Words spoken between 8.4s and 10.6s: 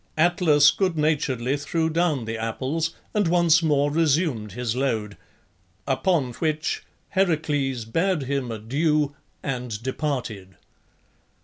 adieu, and departed.